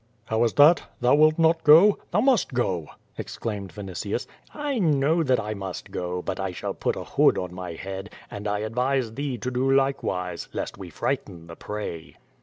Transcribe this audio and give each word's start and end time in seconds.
'* 0.17 0.25
"How 0.31 0.43
is 0.45 0.53
that? 0.53 0.81
Thou 0.99 1.13
wilt 1.13 1.37
not 1.37 1.63
go? 1.63 1.99
Thou 2.09 2.21
must 2.21 2.55
go!" 2.55 2.89
ex 3.19 3.37
claimed 3.37 3.71
Vinitius. 3.71 4.25
*li 4.55 4.79
know 4.79 5.21
that 5.21 5.39
I 5.39 5.53
must 5.53 5.91
go; 5.91 6.23
but 6.23 6.39
I 6.39 6.49
shall 6.53 6.73
put 6.73 6.95
a 6.95 7.03
hood 7.03 7.37
on 7.37 7.53
my 7.53 7.73
head, 7.73 8.09
and 8.31 8.47
I 8.47 8.61
advise 8.65 9.13
thee 9.13 9.37
to 9.37 9.51
do 9.51 9.71
likewise, 9.71 10.49
lest 10.53 10.75
we 10.75 10.89
frighten 10.89 11.45
the 11.45 11.55
prey." 11.55 12.17